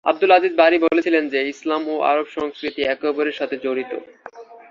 আবদুল 0.05 0.31
আজিজ 0.31 0.53
বারী 0.55 0.77
বলেছিলেন 0.85 1.23
যে 1.33 1.39
ইসলাম 1.53 1.81
ও 1.87 1.95
আরব 2.11 2.27
সংস্কৃতি 2.37 2.81
একে 2.83 3.05
অপরের 3.07 3.35
সাথে 3.39 3.55
জড়িত। 3.63 3.91